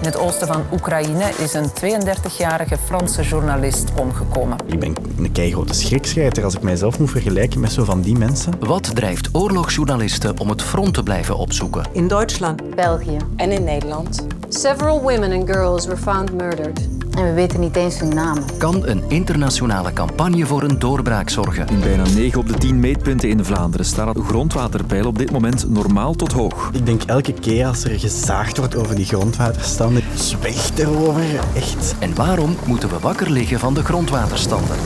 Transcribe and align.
In 0.00 0.06
het 0.06 0.16
oosten 0.16 0.46
van 0.46 0.64
Oekraïne 0.72 1.30
is 1.38 1.54
een 1.54 1.68
32-jarige 1.68 2.76
Franse 2.84 3.22
journalist 3.22 3.88
omgekomen. 3.98 4.56
Ik 4.66 4.78
ben 4.80 4.94
een 5.18 5.32
keigrote 5.32 5.74
schrikschrijter 5.74 6.44
als 6.44 6.54
ik 6.54 6.62
mijzelf 6.62 6.98
moet 6.98 7.10
vergelijken 7.10 7.60
met 7.60 7.72
zo 7.72 7.84
van 7.84 8.00
die 8.00 8.16
mensen. 8.16 8.52
Wat 8.60 8.94
drijft 8.94 9.28
oorlogsjournalisten 9.32 10.38
om 10.38 10.48
het 10.48 10.62
front 10.62 10.94
te 10.94 11.02
blijven 11.02 11.36
opzoeken? 11.36 11.84
In 11.92 12.08
Duitsland, 12.08 12.74
België 12.74 13.16
en 13.36 13.52
in 13.52 13.64
Nederland. 13.64 14.26
Several 14.48 15.00
women 15.00 15.32
and 15.32 15.50
girls 15.50 15.86
were 15.86 15.98
found 15.98 16.32
murdered. 16.32 16.99
En 17.16 17.24
we 17.24 17.32
weten 17.32 17.60
niet 17.60 17.76
eens 17.76 18.00
hun 18.00 18.14
namen. 18.14 18.44
Kan 18.58 18.86
een 18.86 19.02
internationale 19.08 19.92
campagne 19.92 20.46
voor 20.46 20.62
een 20.62 20.78
doorbraak 20.78 21.28
zorgen? 21.28 21.66
In 21.68 21.80
bijna 21.80 22.02
9 22.14 22.38
op 22.38 22.46
de 22.46 22.54
10 22.54 22.80
meetpunten 22.80 23.28
in 23.28 23.44
Vlaanderen 23.44 23.86
staat 23.86 24.14
het 24.14 24.24
grondwaterpeil 24.24 25.06
op 25.06 25.18
dit 25.18 25.30
moment 25.30 25.70
normaal 25.70 26.14
tot 26.14 26.32
hoog. 26.32 26.70
Ik 26.72 26.86
denk 26.86 27.02
elke 27.02 27.32
keer 27.32 27.66
als 27.66 27.84
er 27.84 27.98
gezaagd 27.98 28.56
wordt 28.56 28.76
over 28.76 28.94
die 28.94 29.04
grondwaterstanden, 29.04 30.02
zwijgt 30.14 30.78
erover, 30.78 31.24
echt. 31.54 31.94
En 31.98 32.14
waarom 32.14 32.56
moeten 32.66 32.88
we 32.88 32.98
wakker 32.98 33.30
liggen 33.30 33.58
van 33.58 33.74
de 33.74 33.84
grondwaterstanden? 33.84 34.76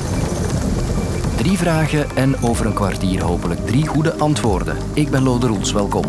Drie 1.37 1.59
vragen 1.59 2.17
en 2.17 2.43
over 2.43 2.67
een 2.67 2.75
kwartier 2.75 3.23
hopelijk 3.23 3.67
drie 3.67 3.87
goede 3.87 4.15
antwoorden. 4.15 4.77
Ik 4.93 5.11
ben 5.11 5.23
Lode 5.23 5.47
Roels, 5.47 5.73
welkom. 5.73 6.05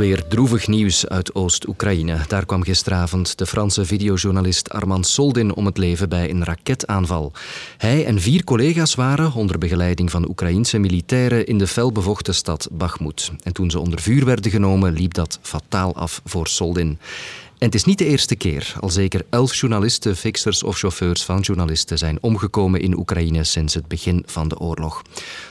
Alweer 0.00 0.28
droevig 0.28 0.66
nieuws 0.66 1.06
uit 1.06 1.34
Oost-Oekraïne. 1.34 2.18
Daar 2.28 2.46
kwam 2.46 2.62
gisteravond 2.62 3.38
de 3.38 3.46
Franse 3.46 3.84
videojournalist 3.84 4.70
Armand 4.70 5.06
Soldin 5.06 5.54
om 5.54 5.66
het 5.66 5.78
leven 5.78 6.08
bij 6.08 6.30
een 6.30 6.44
raketaanval. 6.44 7.32
Hij 7.76 8.04
en 8.06 8.20
vier 8.20 8.44
collega's 8.44 8.94
waren, 8.94 9.32
onder 9.32 9.58
begeleiding 9.58 10.10
van 10.10 10.28
Oekraïense 10.28 10.78
militairen, 10.78 11.46
in 11.46 11.58
de 11.58 11.66
felbevochten 11.66 12.34
stad 12.34 12.68
Bakhmut. 12.72 13.32
En 13.42 13.52
toen 13.52 13.70
ze 13.70 13.78
onder 13.78 14.00
vuur 14.00 14.24
werden 14.24 14.50
genomen, 14.50 14.92
liep 14.92 15.14
dat 15.14 15.38
fataal 15.42 15.94
af 15.94 16.20
voor 16.24 16.46
Soldin. 16.46 16.98
En 17.60 17.66
het 17.66 17.74
is 17.74 17.84
niet 17.84 17.98
de 17.98 18.04
eerste 18.04 18.36
keer. 18.36 18.74
Al 18.80 18.90
zeker 18.90 19.24
elf 19.30 19.54
journalisten, 19.54 20.16
fixers 20.16 20.62
of 20.62 20.78
chauffeurs 20.78 21.24
van 21.24 21.40
journalisten 21.40 21.98
zijn 21.98 22.18
omgekomen 22.20 22.80
in 22.80 22.98
Oekraïne 22.98 23.44
sinds 23.44 23.74
het 23.74 23.88
begin 23.88 24.22
van 24.26 24.48
de 24.48 24.58
oorlog. 24.58 25.02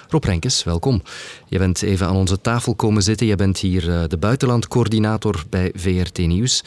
Rob 0.07 0.23
Renkes, 0.23 0.63
welkom. 0.63 1.01
Je 1.47 1.57
bent 1.57 1.81
even 1.81 2.07
aan 2.07 2.15
onze 2.15 2.41
tafel 2.41 2.75
komen 2.75 3.03
zitten. 3.03 3.27
Je 3.27 3.35
bent 3.35 3.57
hier 3.57 3.89
eh, 3.89 4.03
de 4.07 4.17
buitenlandcoördinator 4.17 5.43
bij 5.49 5.71
VRT 5.75 6.17
Nieuws. 6.17 6.63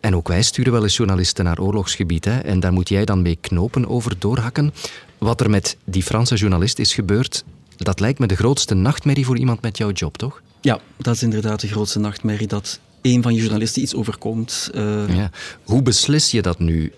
En 0.00 0.16
ook 0.16 0.28
wij 0.28 0.42
sturen 0.42 0.72
wel 0.72 0.82
eens 0.82 0.96
journalisten 0.96 1.44
naar 1.44 1.60
oorlogsgebied. 1.60 2.26
En 2.26 2.60
daar 2.60 2.72
moet 2.72 2.88
jij 2.88 3.04
dan 3.04 3.22
mee 3.22 3.38
knopen 3.40 3.88
over 3.88 4.18
doorhakken. 4.18 4.74
Wat 5.18 5.40
er 5.40 5.50
met 5.50 5.76
die 5.84 6.02
Franse 6.02 6.34
journalist 6.34 6.78
is 6.78 6.94
gebeurd, 6.94 7.44
dat 7.76 8.00
lijkt 8.00 8.18
me 8.18 8.26
de 8.26 8.36
grootste 8.36 8.74
nachtmerrie 8.74 9.26
voor 9.26 9.38
iemand 9.38 9.62
met 9.62 9.76
jouw 9.78 9.90
job, 9.90 10.16
toch? 10.16 10.42
Ja, 10.60 10.80
dat 10.96 11.14
is 11.14 11.22
inderdaad 11.22 11.60
de 11.60 11.68
grootste 11.68 11.98
nachtmerrie. 11.98 12.46
Dat 12.46 12.80
een 13.02 13.22
van 13.22 13.34
je 13.34 13.40
journalisten 13.40 13.82
iets 13.82 13.94
overkomt. 13.94 14.70
Uh... 14.74 15.16
Ja. 15.16 15.30
Hoe 15.64 15.82
beslis 15.82 16.30
je 16.30 16.42
dat 16.42 16.58
nu? 16.58 16.92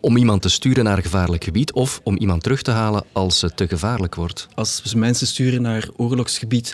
Om 0.00 0.16
iemand 0.16 0.42
te 0.42 0.48
sturen 0.48 0.84
naar 0.84 0.96
een 0.96 1.02
gevaarlijk 1.02 1.44
gebied 1.44 1.72
of 1.72 2.00
om 2.04 2.16
iemand 2.16 2.42
terug 2.42 2.62
te 2.62 2.70
halen 2.70 3.04
als 3.12 3.40
het 3.40 3.56
te 3.56 3.68
gevaarlijk 3.68 4.14
wordt? 4.14 4.48
Als 4.54 4.82
we 4.84 4.98
mensen 4.98 5.26
sturen 5.26 5.62
naar 5.62 5.88
oorlogsgebied, 5.96 6.72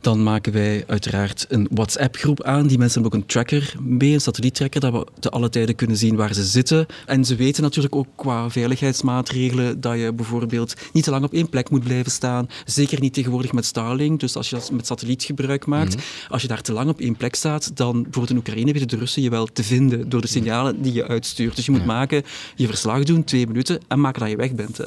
dan 0.00 0.22
maken 0.22 0.52
wij 0.52 0.84
uiteraard 0.86 1.46
een 1.48 1.68
WhatsApp-groep 1.70 2.42
aan. 2.42 2.66
Die 2.66 2.78
mensen 2.78 3.00
hebben 3.00 3.18
ook 3.18 3.24
een 3.24 3.32
tracker 3.32 3.74
mee, 3.80 4.12
een 4.12 4.20
satelliettracker, 4.20 4.80
dat 4.80 4.92
we 4.92 5.06
te 5.20 5.30
alle 5.30 5.48
tijden 5.48 5.74
kunnen 5.74 5.96
zien 5.96 6.16
waar 6.16 6.34
ze 6.34 6.44
zitten. 6.44 6.86
En 7.06 7.24
ze 7.24 7.36
weten 7.36 7.62
natuurlijk 7.62 7.94
ook 7.94 8.08
qua 8.16 8.50
veiligheidsmaatregelen 8.50 9.80
dat 9.80 9.98
je 9.98 10.12
bijvoorbeeld 10.12 10.74
niet 10.92 11.04
te 11.04 11.10
lang 11.10 11.24
op 11.24 11.32
één 11.32 11.48
plek 11.48 11.70
moet 11.70 11.84
blijven 11.84 12.12
staan. 12.12 12.48
Zeker 12.64 13.00
niet 13.00 13.14
tegenwoordig 13.14 13.52
met 13.52 13.64
Starlink. 13.64 14.20
Dus 14.20 14.36
als 14.36 14.50
je 14.50 14.60
met 14.72 14.86
satelliet 14.86 15.22
gebruik 15.22 15.66
maakt, 15.66 15.94
mm 15.94 16.00
-hmm. 16.00 16.32
als 16.32 16.42
je 16.42 16.48
daar 16.48 16.62
te 16.62 16.72
lang 16.72 16.90
op 16.90 17.00
één 17.00 17.16
plek 17.16 17.34
staat, 17.34 17.76
dan 17.76 18.06
bijvoorbeeld 18.18 18.46
in 18.46 18.52
Oekraïne 18.52 18.72
weten 18.72 18.88
de 18.88 19.04
Russen 19.04 19.22
je 19.22 19.30
wel 19.30 19.46
te 19.46 19.64
vinden 19.64 20.08
door 20.08 20.20
de 20.20 20.26
signalen 20.26 20.82
die 20.82 20.92
je 20.92 21.06
uitstuurt. 21.06 21.56
Dus 21.56 21.66
je 21.66 21.70
moet 21.70 21.84
maken, 21.84 22.22
je 22.56 22.66
verslag 22.66 23.04
doen, 23.04 23.24
twee 23.24 23.46
minuten, 23.46 23.80
en 23.88 24.00
maken 24.00 24.20
dat 24.20 24.30
je 24.30 24.36
weg 24.36 24.52
bent. 24.52 24.76
Hè. 24.76 24.84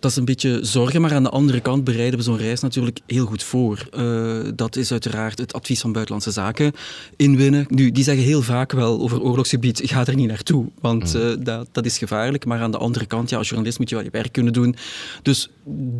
Dat 0.00 0.10
is 0.10 0.16
een 0.16 0.24
beetje 0.24 0.58
zorgen, 0.62 1.00
maar 1.00 1.14
aan 1.14 1.22
de 1.22 1.28
andere 1.28 1.60
kant 1.60 1.84
bereiden 1.84 2.18
we 2.18 2.24
zo'n 2.24 2.36
reis 2.36 2.60
natuurlijk 2.60 3.00
heel 3.06 3.26
goed 3.26 3.42
voor. 3.42 3.88
Uh, 3.96 4.40
dat 4.54 4.76
is 4.76 4.90
uiteraard 4.90 5.38
het 5.38 5.52
advies 5.52 5.80
van 5.80 5.92
Buitenlandse 5.92 6.30
Zaken 6.30 6.72
inwinnen. 7.16 7.66
Nu, 7.68 7.90
die 7.90 8.04
zeggen 8.04 8.24
heel 8.24 8.42
vaak 8.42 8.72
wel 8.72 9.00
over 9.00 9.20
oorlogsgebied, 9.20 9.80
ga 9.84 10.06
er 10.06 10.14
niet 10.14 10.28
naartoe, 10.28 10.66
want 10.80 11.14
uh, 11.16 11.34
dat, 11.38 11.68
dat 11.72 11.86
is 11.86 11.98
gevaarlijk. 11.98 12.44
Maar 12.44 12.60
aan 12.60 12.70
de 12.70 12.78
andere 12.78 13.06
kant, 13.06 13.30
ja, 13.30 13.36
als 13.36 13.48
journalist 13.48 13.78
moet 13.78 13.88
je 13.88 13.94
wel 13.94 14.04
je 14.04 14.10
werk 14.10 14.32
kunnen 14.32 14.52
doen. 14.52 14.76
Dus 15.22 15.50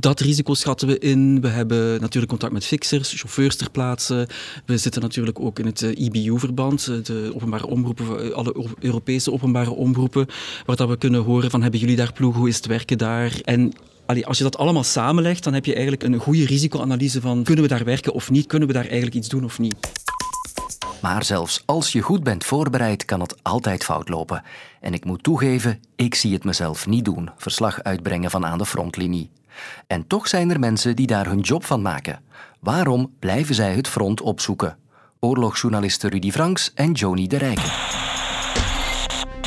dat 0.01 0.21
risico 0.21 0.55
schatten 0.55 0.89
we 0.89 0.99
in. 0.99 1.41
We 1.41 1.49
hebben 1.49 2.01
natuurlijk 2.01 2.31
contact 2.31 2.53
met 2.53 2.65
fixers, 2.65 3.13
chauffeurs 3.13 3.57
ter 3.57 3.71
plaatse. 3.71 4.29
We 4.67 4.77
zitten 4.77 5.03
natuurlijk 5.03 5.41
ook 5.41 5.59
in 5.59 5.67
het 5.67 5.81
IBU-verband 5.81 7.07
de 7.07 7.33
openbare 7.35 7.67
omroepen, 7.67 8.35
alle 8.35 8.67
Europese 8.81 9.33
openbare 9.33 9.71
omroepen, 9.71 10.27
waar 10.67 10.77
dat 10.77 10.89
we 10.89 10.99
kunnen 10.99 11.23
horen 11.23 11.51
van 11.51 11.63
hebben 11.63 11.81
jullie 11.81 11.97
daar 11.97 12.13
ploeg, 12.13 12.35
hoe 12.35 12.49
is 12.49 12.57
het 12.57 12.67
werken 12.67 12.99
daar? 12.99 13.41
En 13.45 13.73
als 14.23 14.39
je 14.39 14.45
dat 14.45 14.57
allemaal 14.57 14.85
samenlegt, 14.85 15.45
dan 15.45 15.55
heb 15.55 15.65
je 15.65 15.73
eigenlijk 15.73 16.03
een 16.03 16.19
goede 16.19 16.47
risicoanalyse 16.47 17.21
van 17.21 17.43
kunnen 17.43 17.65
we 17.65 17.71
daar 17.71 17.85
werken 17.85 18.13
of 18.13 18.31
niet, 18.31 18.47
kunnen 18.47 18.69
we 18.69 18.75
daar 18.75 18.87
eigenlijk 18.87 19.15
iets 19.15 19.29
doen 19.29 19.45
of 19.45 19.59
niet. 19.59 19.75
Maar 21.03 21.25
zelfs 21.25 21.63
als 21.67 21.93
je 21.93 22.01
goed 22.01 22.23
bent 22.23 22.45
voorbereid, 22.45 23.05
kan 23.05 23.21
het 23.21 23.43
altijd 23.43 23.85
fout 23.85 24.09
lopen. 24.09 24.43
En 24.81 24.93
ik 24.93 25.05
moet 25.05 25.23
toegeven, 25.23 25.81
ik 25.97 26.15
zie 26.15 26.33
het 26.33 26.45
mezelf 26.45 26.87
niet 26.87 27.05
doen, 27.05 27.31
verslag 27.37 27.83
uitbrengen 27.83 28.31
van 28.31 28.47
aan 28.47 28.59
de 28.59 28.67
frontlinie. 28.67 29.31
En 29.87 30.07
toch 30.07 30.29
zijn 30.29 30.51
er 30.51 30.59
mensen 30.59 30.97
die 30.97 31.07
daar 31.07 31.27
hun 31.27 31.41
job 31.41 31.65
van 31.65 31.83
maken. 31.83 32.23
Waarom 32.61 33.13
blijven 33.19 33.55
zij 33.55 33.75
het 33.75 33.89
front 33.89 34.21
opzoeken? 34.21 34.77
oorlogsjournalisten 35.25 36.11
Rudy 36.11 36.31
Franks 36.31 36.73
en 36.75 36.93
Joni 36.93 37.27
de 37.27 37.37
Rijken. 37.37 38.12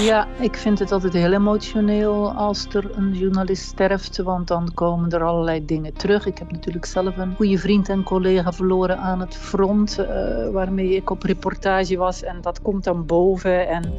Ja, 0.01 0.28
ik 0.39 0.56
vind 0.56 0.79
het 0.79 0.91
altijd 0.91 1.13
heel 1.13 1.33
emotioneel 1.33 2.31
als 2.31 2.66
er 2.72 2.97
een 2.97 3.13
journalist 3.13 3.63
sterft, 3.63 4.17
want 4.17 4.47
dan 4.47 4.73
komen 4.73 5.11
er 5.11 5.23
allerlei 5.23 5.66
dingen 5.66 5.94
terug. 5.94 6.25
Ik 6.25 6.38
heb 6.38 6.51
natuurlijk 6.51 6.85
zelf 6.85 7.17
een 7.17 7.35
goede 7.35 7.57
vriend 7.57 7.89
en 7.89 8.03
collega 8.03 8.53
verloren 8.53 8.97
aan 8.97 9.19
het 9.19 9.35
front, 9.35 10.00
uh, 10.00 10.07
waarmee 10.51 10.95
ik 10.95 11.09
op 11.09 11.23
reportage 11.23 11.97
was 11.97 12.23
en 12.23 12.38
dat 12.41 12.61
komt 12.61 12.83
dan 12.83 13.06
boven. 13.06 13.67
En 13.67 13.94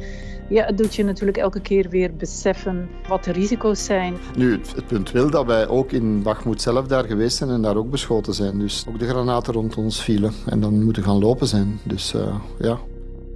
ja, 0.49 0.65
het 0.65 0.77
doet 0.77 0.95
je 0.95 1.03
natuurlijk 1.03 1.37
elke 1.37 1.59
keer 1.59 1.89
weer 1.89 2.13
beseffen 2.13 2.89
wat 3.07 3.23
de 3.23 3.31
risico's 3.31 3.85
zijn. 3.85 4.13
Nu, 4.35 4.51
het, 4.51 4.87
punt 4.87 5.11
wil 5.11 5.29
dat 5.29 5.45
wij 5.45 5.67
ook 5.67 5.91
in 5.91 6.21
Bachmoed 6.21 6.61
zelf 6.61 6.87
daar 6.87 7.03
geweest 7.03 7.37
zijn 7.37 7.49
en 7.49 7.61
daar 7.61 7.77
ook 7.77 7.89
beschoten 7.89 8.33
zijn. 8.33 8.59
Dus 8.59 8.85
ook 8.89 8.99
de 8.99 9.07
granaten 9.07 9.53
rond 9.53 9.77
ons 9.77 10.03
vielen 10.03 10.33
en 10.45 10.59
dan 10.59 10.83
moeten 10.83 11.03
gaan 11.03 11.19
lopen 11.19 11.47
zijn. 11.47 11.79
Dus 11.83 12.13
uh, 12.13 12.35
ja. 12.59 12.77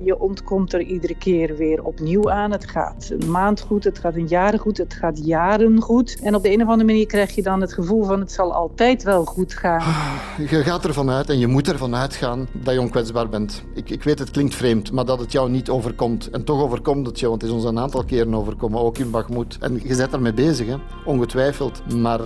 Je 0.03 0.19
ontkomt 0.19 0.73
er 0.73 0.81
iedere 0.81 1.17
keer 1.17 1.55
weer 1.55 1.83
opnieuw 1.83 2.31
aan. 2.31 2.51
Het 2.51 2.69
gaat 2.69 3.11
een 3.19 3.31
maand 3.31 3.61
goed, 3.61 3.83
het 3.83 3.99
gaat 3.99 4.15
een 4.15 4.27
jaar 4.27 4.59
goed, 4.59 4.77
het 4.77 4.93
gaat 4.93 5.25
jaren 5.25 5.81
goed. 5.81 6.19
En 6.23 6.35
op 6.35 6.43
de 6.43 6.51
een 6.51 6.61
of 6.61 6.67
andere 6.67 6.83
manier 6.83 7.05
krijg 7.05 7.35
je 7.35 7.41
dan 7.41 7.61
het 7.61 7.73
gevoel 7.73 8.03
van 8.03 8.19
het 8.19 8.31
zal 8.31 8.53
altijd 8.53 9.03
wel 9.03 9.25
goed 9.25 9.53
gaan. 9.53 9.81
Je 10.49 10.63
gaat 10.63 10.85
ervan 10.85 11.09
uit 11.09 11.29
en 11.29 11.39
je 11.39 11.47
moet 11.47 11.67
ervan 11.67 11.95
uitgaan 11.95 12.47
dat 12.51 12.73
je 12.73 12.79
onkwetsbaar 12.79 13.29
bent. 13.29 13.63
Ik, 13.73 13.89
ik 13.89 14.03
weet, 14.03 14.19
het 14.19 14.31
klinkt 14.31 14.55
vreemd, 14.55 14.91
maar 14.91 15.05
dat 15.05 15.19
het 15.19 15.31
jou 15.31 15.49
niet 15.49 15.69
overkomt. 15.69 16.29
En 16.29 16.43
toch 16.43 16.61
overkomt 16.61 17.07
het 17.07 17.19
je, 17.19 17.27
want 17.27 17.41
het 17.41 17.49
is 17.49 17.55
ons 17.57 17.65
een 17.65 17.79
aantal 17.79 18.03
keren 18.03 18.35
overkomen, 18.35 18.79
ook 18.79 18.97
in 18.97 19.11
Bagmoed. 19.11 19.57
En 19.59 19.79
je 19.83 19.95
bent 19.95 20.13
ermee 20.13 20.33
bezig, 20.33 20.67
hè? 20.67 20.75
ongetwijfeld. 21.05 21.81
Maar 21.95 22.19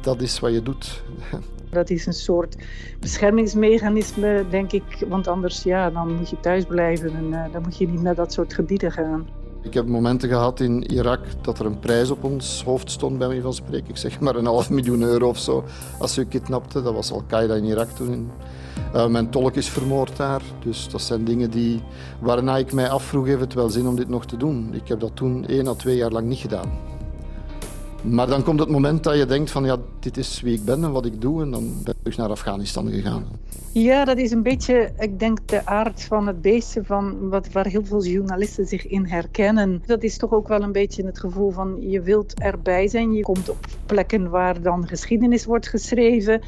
dat 0.00 0.20
is 0.20 0.40
wat 0.40 0.52
je 0.52 0.62
doet. 0.62 1.02
Dat 1.70 1.90
is 1.90 2.06
een 2.06 2.12
soort 2.12 2.56
beschermingsmechanisme, 3.00 4.44
denk 4.50 4.72
ik. 4.72 5.04
Want 5.08 5.28
anders 5.28 5.62
ja, 5.62 5.90
dan 5.90 6.14
moet 6.14 6.30
je 6.30 6.40
thuis 6.40 6.64
blijven 6.64 7.14
en 7.14 7.24
uh, 7.24 7.52
dan 7.52 7.62
moet 7.62 7.78
je 7.78 7.88
niet 7.88 8.02
naar 8.02 8.14
dat 8.14 8.32
soort 8.32 8.54
gebieden 8.54 8.92
gaan. 8.92 9.28
Ik 9.62 9.74
heb 9.74 9.86
momenten 9.86 10.28
gehad 10.28 10.60
in 10.60 10.82
Irak 10.82 11.20
dat 11.42 11.58
er 11.58 11.66
een 11.66 11.78
prijs 11.78 12.10
op 12.10 12.24
ons 12.24 12.62
hoofd 12.64 12.90
stond, 12.90 13.18
bij 13.18 13.28
mij 13.28 13.40
van 13.40 13.54
spreken. 13.54 13.88
Ik 13.88 13.96
zeg 13.96 14.20
maar 14.20 14.36
een 14.36 14.44
half 14.44 14.70
miljoen 14.70 15.02
euro 15.02 15.28
of 15.28 15.38
zo 15.38 15.64
als 15.98 16.14
ze 16.14 16.24
kidnapten. 16.24 16.84
Dat 16.84 16.94
was 16.94 17.12
Al-Qaeda 17.12 17.54
in 17.54 17.64
Irak 17.64 17.88
toen. 17.88 18.30
Uh, 18.94 19.06
mijn 19.06 19.30
tolk 19.30 19.54
is 19.54 19.68
vermoord 19.68 20.16
daar. 20.16 20.42
Dus 20.64 20.88
dat 20.88 21.02
zijn 21.02 21.24
dingen 21.24 21.50
die, 21.50 21.82
waarna 22.20 22.56
ik 22.56 22.72
mij 22.72 22.88
afvroeg, 22.88 23.26
heeft 23.26 23.40
het 23.40 23.54
wel 23.54 23.68
zin 23.68 23.86
om 23.86 23.96
dit 23.96 24.08
nog 24.08 24.26
te 24.26 24.36
doen? 24.36 24.74
Ik 24.74 24.88
heb 24.88 25.00
dat 25.00 25.16
toen 25.16 25.46
één 25.46 25.68
à 25.68 25.74
twee 25.74 25.96
jaar 25.96 26.10
lang 26.10 26.26
niet 26.26 26.38
gedaan. 26.38 26.89
Maar 28.02 28.26
dan 28.26 28.42
komt 28.42 28.60
het 28.60 28.68
moment 28.68 29.04
dat 29.04 29.16
je 29.16 29.26
denkt 29.26 29.50
van 29.50 29.64
ja, 29.64 29.76
dit 29.98 30.16
is 30.16 30.40
wie 30.40 30.54
ik 30.54 30.64
ben 30.64 30.84
en 30.84 30.92
wat 30.92 31.06
ik 31.06 31.20
doe. 31.20 31.42
En 31.42 31.50
dan 31.50 31.72
ben 31.84 31.94
ik 32.02 32.16
naar 32.16 32.30
Afghanistan 32.30 32.90
gegaan. 32.90 33.24
Ja, 33.72 34.04
dat 34.04 34.18
is 34.18 34.30
een 34.30 34.42
beetje, 34.42 34.92
ik 34.98 35.18
denk, 35.18 35.48
de 35.48 35.66
aard 35.66 36.02
van 36.02 36.26
het 36.26 36.42
beestje 36.42 36.84
van 36.84 37.28
wat, 37.28 37.52
waar 37.52 37.66
heel 37.66 37.84
veel 37.84 38.04
journalisten 38.04 38.66
zich 38.66 38.86
in 38.86 39.06
herkennen. 39.06 39.82
Dat 39.86 40.02
is 40.02 40.16
toch 40.16 40.32
ook 40.32 40.48
wel 40.48 40.62
een 40.62 40.72
beetje 40.72 41.06
het 41.06 41.20
gevoel 41.20 41.50
van 41.50 41.76
je 41.80 42.00
wilt 42.00 42.40
erbij 42.40 42.88
zijn. 42.88 43.12
Je 43.12 43.22
komt 43.22 43.48
op 43.48 43.66
plekken 43.86 44.30
waar 44.30 44.62
dan 44.62 44.88
geschiedenis 44.88 45.44
wordt 45.44 45.68
geschreven. 45.68 46.40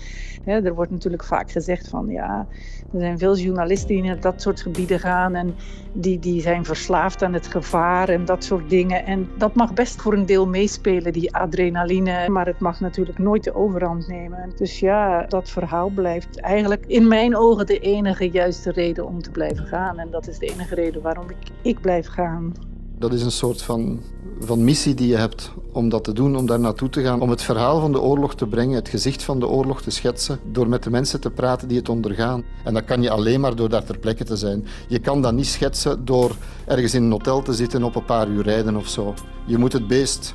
er 0.44 0.75
wordt 0.75 0.90
natuurlijk 0.90 1.25
vaak 1.25 1.50
gezegd 1.50 1.88
van 1.88 2.08
ja, 2.08 2.46
er 2.93 3.00
zijn 3.00 3.19
veel 3.19 3.37
journalisten 3.37 3.88
die 3.88 4.02
naar 4.02 4.20
dat 4.20 4.43
soort 4.43 4.60
gebieden 4.60 5.00
gaan 5.00 5.34
en 5.34 5.54
die, 5.93 6.19
die 6.19 6.40
zijn 6.40 6.64
verslaafd 6.64 7.22
aan 7.22 7.32
het 7.32 7.46
gevaar 7.46 8.08
en 8.08 8.25
dat 8.25 8.44
soort 8.44 8.70
dingen. 8.70 9.06
En 9.06 9.28
dat 9.38 9.54
mag 9.54 9.75
best 9.75 10.00
voor 10.00 10.12
een 10.12 10.26
deel 10.26 10.46
meespelen, 10.46 11.12
die 11.12 11.37
adrenaline, 11.43 12.29
maar 12.29 12.47
het 12.47 12.59
mag 12.59 12.81
natuurlijk 12.81 13.19
nooit 13.19 13.44
de 13.44 13.55
overhand 13.55 14.09
nemen. 14.09 14.53
Dus 14.56 14.81
ja, 14.81 15.27
dat 15.27 15.49
verhaal 15.49 15.89
blijft 15.89 16.41
eigenlijk 16.41 16.85
in 16.87 17.09
mijn 17.09 17.37
ogen 17.37 17.67
de 17.67 17.79
enige 17.79 18.31
juiste 18.31 18.73
reden 18.73 19.06
om 19.06 19.23
te 19.23 19.31
blijven 19.31 19.67
gaan. 19.67 19.99
En 19.99 20.11
dat 20.11 20.29
is 20.29 20.39
de 20.39 20.47
enige 20.47 20.75
reden 20.75 21.03
waarom 21.03 21.31
ik, 21.31 21.37
ik 21.62 21.81
blijf 21.81 22.06
gaan. 22.06 22.53
Dat 22.99 23.12
is 23.12 23.23
een 23.23 23.31
soort 23.31 23.62
van, 23.62 24.00
van 24.41 24.65
missie 24.65 24.94
die 24.94 25.09
je 25.09 25.17
hebt 25.17 25.53
om 25.73 25.89
dat 25.89 26.05
te 26.05 26.12
doen, 26.12 26.37
om 26.37 26.47
daar 26.47 26.61
naartoe 26.61 26.89
te 26.89 27.03
gaan. 27.03 27.21
Om 27.21 27.31
het 27.31 27.43
verhaal 27.43 27.81
van 27.81 27.93
de 27.93 28.00
oorlog 28.00 28.35
te 28.35 28.47
brengen, 28.47 28.75
het 28.75 28.88
gezicht 28.88 29.23
van 29.23 29.41
de 29.41 29.49
oorlog 29.49 29.83
te 29.83 29.91
schetsen, 29.91 30.38
door 30.53 30.69
met 30.69 30.83
de 30.83 30.91
mensen 30.91 31.21
te 31.21 31.31
praten 31.31 31.69
die 31.69 31.79
het 31.79 31.88
ondergaan. 31.88 32.45
En 32.65 32.75
dat 32.75 32.85
kan 32.85 33.03
je 33.03 33.11
alleen 33.11 33.41
maar 33.41 33.56
door 33.56 33.69
daar 33.69 33.85
ter 33.85 33.99
plekke 33.99 34.25
te 34.25 34.37
zijn. 34.37 34.67
Je 34.88 34.99
kan 34.99 35.23
dat 35.23 35.33
niet 35.33 35.47
schetsen 35.47 36.05
door 36.05 36.37
ergens 36.67 36.95
in 36.95 37.03
een 37.03 37.11
hotel 37.11 37.43
te 37.43 37.53
zitten 37.53 37.83
op 37.83 37.97
een 37.97 38.05
paar 38.05 38.29
uur 38.29 38.43
rijden 38.43 38.77
of 38.77 38.88
zo. 38.88 39.15
Je 39.47 39.59
moet 39.59 39.73
het 39.73 39.87
beest 39.87 40.35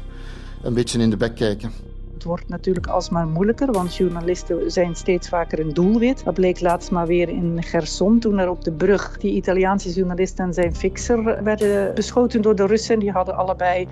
een 0.62 0.74
beetje 0.74 1.00
in 1.00 1.10
de 1.10 1.18
bek 1.18 1.36
kijken. 1.36 1.72
Het 2.14 2.26
wordt 2.26 2.50
natuurlijk 2.50 2.88
alsmaar 2.88 3.28
moeilijker, 3.28 3.72
want 3.72 3.96
journalisten 3.96 4.72
zijn 4.72 4.96
steeds 4.96 5.30
vaker 5.30 5.60
een 5.60 5.74
doelwit. 5.74 6.24
Dat 6.24 6.34
bleek 6.34 6.60
laatst 6.60 6.92
maar 6.92 7.08
weer 7.08 7.30
in 7.30 7.64
Gerson, 7.64 8.20
toen 8.20 8.38
er 8.38 8.50
op 8.50 8.64
de 8.64 8.72
brug 8.72 9.18
die 9.18 9.34
Italiaanse 9.34 9.94
journalist 9.94 10.40
en 10.40 10.54
zijn 10.54 10.76
fixer 10.76 11.44
werden 11.44 11.96
beschoten 11.96 12.42
door 12.42 12.56
de 12.56 12.66
Russen. 12.66 13.00
Die 13.00 13.12
hadden 13.12 13.36
allebei 13.36 13.88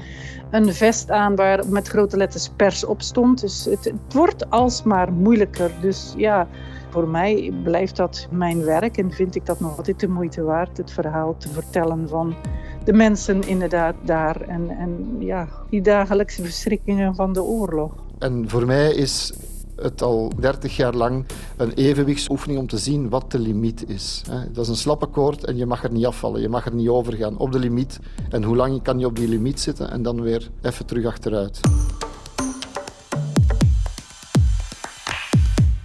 een 0.52 0.74
vest 0.74 1.12
aan 1.12 1.36
waar 1.36 1.68
met 1.70 1.88
grote 1.88 2.18
letters 2.18 2.50
pers 2.56 2.86
op 2.86 3.02
stond. 3.02 3.42
Dus 3.42 3.66
het, 3.66 3.84
het 3.84 4.14
wordt 4.14 4.50
alsmaar 4.50 5.14
moeilijker. 5.14 5.72
Dus 5.82 6.14
ja, 6.18 6.48
voor 6.90 7.08
mij 7.08 7.54
blijft 7.64 7.96
dat 7.96 8.28
mijn 8.32 8.64
werk 8.64 8.98
en 8.98 9.12
vind 9.12 9.36
ik 9.36 9.46
dat 9.46 9.60
nog 9.60 9.78
altijd 9.78 10.00
de 10.00 10.08
moeite 10.08 10.44
waard, 10.44 10.78
het 10.78 10.92
verhaal 10.92 11.38
te 11.38 11.50
vertellen 11.50 12.10
van 12.10 12.36
de 12.86 12.94
mensen 12.94 13.48
inderdaad 13.48 13.96
daar 14.02 14.42
en, 14.42 14.70
en 14.70 15.16
ja, 15.20 15.48
die 15.70 15.82
dagelijkse 15.82 16.44
verschrikkingen 16.44 17.16
van 17.16 17.34
de 17.34 17.44
oorlog. 17.44 17.92
En 18.20 18.50
voor 18.50 18.66
mij 18.66 18.94
is 18.94 19.34
het 19.76 20.02
al 20.02 20.32
30 20.40 20.76
jaar 20.76 20.94
lang 20.94 21.26
een 21.58 21.72
evenwichtsoefening 21.72 22.60
om 22.60 22.68
te 22.68 22.78
zien 22.78 23.10
wat 23.10 23.32
de 23.32 23.40
limiet 23.40 23.90
is. 23.90 24.22
Dat 24.52 24.64
is 24.64 24.70
een 24.70 24.76
slappe 24.76 25.06
koord 25.06 25.44
en 25.44 25.58
je 25.58 25.66
mag 25.66 25.84
er 25.84 25.92
niet 25.92 26.06
afvallen, 26.06 26.42
je 26.42 26.50
mag 26.50 26.66
er 26.66 26.74
niet 26.74 26.88
over 26.88 27.14
gaan. 27.14 27.38
Op 27.38 27.52
de 27.52 27.60
limiet. 27.60 28.00
En 28.30 28.44
hoe 28.44 28.56
lang 28.56 28.82
kan 28.82 29.00
je 29.00 29.06
op 29.06 29.16
die 29.16 29.28
limiet 29.28 29.60
zitten 29.60 29.92
en 29.92 30.02
dan 30.02 30.22
weer 30.22 30.50
even 30.62 30.86
terug 30.86 31.06
achteruit. 31.06 31.60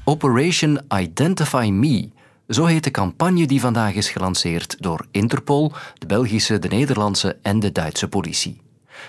Operation 0.05 0.81
Identify 0.95 1.71
Me. 1.73 2.09
Zo 2.51 2.65
heet 2.65 2.85
de 2.85 2.91
campagne 2.91 3.47
die 3.47 3.61
vandaag 3.61 3.95
is 3.95 4.11
gelanceerd 4.11 4.77
door 4.79 5.07
Interpol, 5.11 5.73
de 5.99 6.07
Belgische, 6.07 6.59
de 6.59 6.69
Nederlandse 6.69 7.37
en 7.43 7.61
de 7.61 7.73
Duitse 7.73 8.09
politie. 8.09 8.61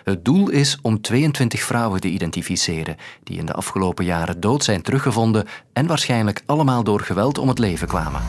Het 0.03 0.25
doel 0.25 0.49
is 0.49 0.77
om 0.81 1.01
22 1.01 1.61
vrouwen 1.61 2.01
te 2.01 2.07
identificeren 2.07 2.95
die 3.23 3.37
in 3.37 3.45
de 3.45 3.53
afgelopen 3.53 4.05
jaren 4.05 4.39
dood 4.39 4.63
zijn 4.63 4.81
teruggevonden 4.81 5.47
en 5.73 5.87
waarschijnlijk 5.87 6.43
allemaal 6.45 6.83
door 6.83 6.99
geweld 6.99 7.37
om 7.37 7.47
het 7.47 7.59
leven 7.59 7.87
kwamen. 7.87 8.21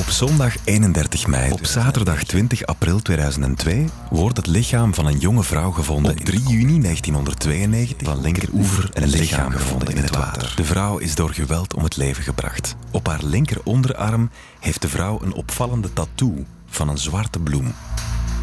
Op 0.00 0.10
zondag 0.10 0.56
31 0.64 1.26
mei, 1.26 1.52
op 1.52 1.64
zaterdag 1.64 2.24
20 2.24 2.66
april 2.66 3.00
2002, 3.00 3.86
wordt 4.10 4.36
het 4.36 4.46
lichaam 4.46 4.94
van 4.94 5.06
een 5.06 5.18
jonge 5.18 5.42
vrouw 5.42 5.70
gevonden. 5.70 6.10
Op 6.12 6.18
3 6.18 6.40
juni 6.40 6.80
1992 6.80 8.08
van 8.08 8.20
linkeroever 8.20 8.90
een 8.92 9.08
lichaam 9.08 9.50
gevonden 9.50 9.94
in 9.94 10.02
het 10.02 10.16
water. 10.16 10.52
De 10.56 10.64
vrouw 10.64 10.98
is 10.98 11.14
door 11.14 11.30
geweld 11.30 11.74
om 11.74 11.82
het 11.82 11.96
leven 11.96 12.22
gebracht. 12.22 12.76
Op 12.90 13.06
haar 13.06 13.24
linker 13.24 13.60
onderarm 13.64 14.30
heeft 14.60 14.82
de 14.82 14.88
vrouw 14.88 15.20
een 15.22 15.32
opvallende 15.32 15.92
tattoo 15.92 16.44
van 16.66 16.88
een 16.88 16.98
zwarte 16.98 17.38
bloem. 17.38 17.74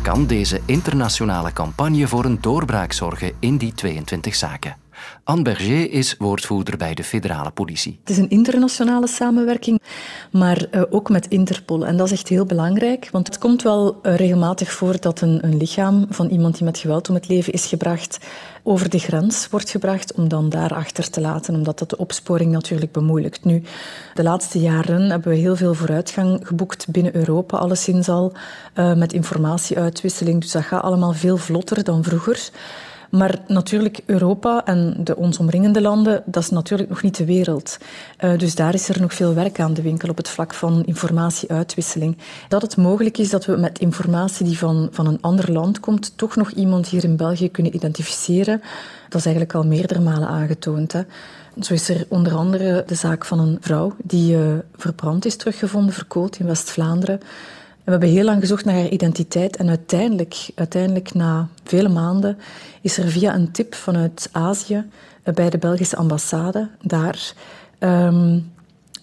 Kan 0.01 0.27
deze 0.27 0.61
internationale 0.65 1.53
campagne 1.53 2.07
voor 2.07 2.25
een 2.25 2.37
doorbraak 2.41 2.93
zorgen 2.93 3.31
in 3.39 3.57
die 3.57 3.73
22 3.73 4.35
zaken? 4.35 4.75
Anne 5.23 5.41
Berger 5.41 5.91
is 5.91 6.15
woordvoerder 6.17 6.77
bij 6.77 6.93
de 6.93 7.03
federale 7.03 7.51
politie. 7.51 7.99
Het 7.99 8.09
is 8.09 8.17
een 8.17 8.29
internationale 8.29 9.07
samenwerking, 9.07 9.81
maar 10.31 10.65
uh, 10.71 10.81
ook 10.89 11.09
met 11.09 11.27
Interpol. 11.27 11.85
En 11.85 11.97
dat 11.97 12.05
is 12.05 12.11
echt 12.11 12.27
heel 12.27 12.45
belangrijk, 12.45 13.09
want 13.11 13.27
het 13.27 13.37
komt 13.37 13.61
wel 13.61 13.99
uh, 14.03 14.15
regelmatig 14.15 14.71
voor 14.71 14.99
dat 14.99 15.21
een, 15.21 15.45
een, 15.45 15.57
lichaam 15.57 16.05
van 16.09 16.27
iemand 16.27 16.55
die 16.55 16.63
met 16.63 16.77
geweld 16.77 17.09
om 17.09 17.15
het 17.15 17.27
leven 17.27 17.53
is 17.53 17.65
gebracht 17.65 18.17
over 18.63 18.89
de 18.89 18.99
grens 18.99 19.47
wordt 19.49 19.69
gebracht 19.69 20.13
om 20.13 20.27
dan 20.27 20.49
daar 20.49 20.73
achter 20.73 21.09
te 21.09 21.21
laten, 21.21 21.55
omdat 21.55 21.79
dat 21.79 21.89
de 21.89 21.97
opsporing 21.97 22.51
natuurlijk 22.51 22.91
bemoeilijkt. 22.91 23.45
Nu, 23.45 23.63
de 24.13 24.23
laatste 24.23 24.59
jaren 24.59 25.09
hebben 25.09 25.31
we 25.31 25.37
heel 25.37 25.55
veel 25.55 25.73
vooruitgang 25.73 26.39
geboekt 26.43 26.87
binnen 26.87 27.15
Europa, 27.15 27.57
alleszins 27.57 28.09
al, 28.09 28.33
uh, 28.75 28.93
met 28.93 29.13
informatieuitwisseling. 29.13 30.41
Dus 30.41 30.51
dat 30.51 30.63
gaat 30.63 30.83
allemaal 30.83 31.13
veel 31.13 31.37
vlotter 31.37 31.83
dan 31.83 32.03
vroeger. 32.03 32.49
Maar 33.09 33.39
natuurlijk, 33.47 33.99
Europa 34.05 34.65
en 34.65 34.95
de 34.99 35.15
ons 35.15 35.37
omringende 35.37 35.81
landen, 35.81 36.23
dat 36.25 36.43
is 36.43 36.49
natuurlijk 36.49 36.89
nog 36.89 37.01
niet 37.01 37.17
de 37.17 37.25
wereld. 37.25 37.77
Uh, 38.19 38.37
dus 38.37 38.55
daar 38.55 38.73
is 38.73 38.89
er 38.89 39.01
nog 39.01 39.13
veel 39.13 39.33
werk 39.33 39.59
aan 39.59 39.73
de 39.73 39.81
winkel 39.81 40.09
op 40.09 40.17
het 40.17 40.29
vlak 40.29 40.53
van 40.53 40.83
informatieuitwisseling. 40.85 42.17
Dat 42.47 42.61
het 42.61 42.77
mogelijk 42.77 43.17
is 43.17 43.29
dat 43.29 43.45
we 43.45 43.55
met 43.55 43.79
informatie 43.79 44.45
die 44.45 44.57
van, 44.57 44.87
van 44.91 45.07
een 45.07 45.21
ander 45.21 45.51
land 45.51 45.79
komt, 45.79 46.17
toch 46.17 46.35
nog 46.35 46.51
iemand 46.51 46.87
hier 46.87 47.03
in 47.03 47.15
België 47.15 47.51
kunnen 47.51 47.75
identificeren, 47.75 48.61
dat 49.09 49.19
is 49.19 49.25
eigenlijk 49.25 49.55
al 49.55 49.63
meerdere 49.63 49.99
malen 49.99 50.27
aangetoond. 50.27 50.91
Hè. 50.91 51.01
Zo 51.59 51.73
is 51.73 51.89
er 51.89 52.05
onder 52.09 52.33
andere 52.33 52.83
de 52.87 52.95
zaak 52.95 53.25
van 53.25 53.39
een 53.39 53.57
vrouw 53.61 53.95
die 54.03 54.35
uh, 54.35 54.53
verbrand 54.75 55.25
is 55.25 55.35
teruggevonden, 55.35 55.93
verkoold 55.93 56.39
in 56.39 56.45
West-Vlaanderen 56.45 57.19
we 57.87 57.93
hebben 57.93 58.09
heel 58.09 58.23
lang 58.23 58.41
gezocht 58.41 58.65
naar 58.65 58.75
haar 58.75 58.89
identiteit 58.89 59.55
en 59.55 59.69
uiteindelijk, 59.69 60.49
uiteindelijk 60.55 61.13
na 61.13 61.47
vele 61.63 61.89
maanden 61.89 62.37
is 62.81 62.97
er 62.97 63.09
via 63.09 63.35
een 63.35 63.51
tip 63.51 63.75
vanuit 63.75 64.29
Azië 64.31 64.85
eh, 65.23 65.33
bij 65.33 65.49
de 65.49 65.57
Belgische 65.57 65.95
ambassade 65.95 66.69
daar 66.81 67.33
um, 67.79 68.51